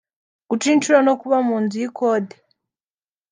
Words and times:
guca 0.49 0.67
incuro 0.73 0.99
no 1.07 1.13
kuba 1.21 1.37
mu 1.47 1.55
nzu 1.63 1.75
y’ikode 1.81 2.35